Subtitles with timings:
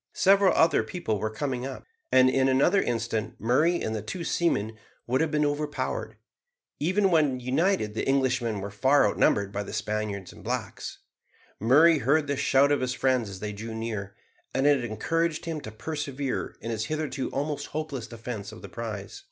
[0.15, 4.75] Several other people were coming up, and in another instant Murray and the two seamen
[5.05, 6.17] would have been overpowered.
[6.79, 10.97] Even when united the Englishmen were far outnumbered by the Spaniards and blacks.
[11.59, 14.15] Murray heard the shout of his friends as they drew near,
[14.55, 19.19] and it encouraged him to persevere in his hitherto almost hopeless defence of the prize.